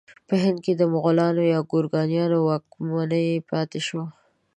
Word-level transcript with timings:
په 0.27 0.33
هند 0.43 0.59
کې 0.65 0.73
د 0.75 0.81
مغلانو 0.93 1.41
یا 1.53 1.59
ګورکانیانو 1.71 2.37
واکمني 2.49 3.27
پاتې 3.49 3.79
شوه. 3.87 4.05